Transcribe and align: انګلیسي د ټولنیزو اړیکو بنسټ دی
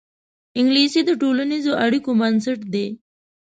انګلیسي 0.59 1.01
د 1.05 1.11
ټولنیزو 1.21 1.71
اړیکو 1.85 2.11
بنسټ 2.19 2.59
دی 2.73 2.87